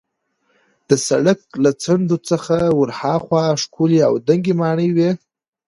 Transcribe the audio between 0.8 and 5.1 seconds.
د سړک له څنډو څخه ورهاخوا ښکلې او دنګې ماڼۍ وې.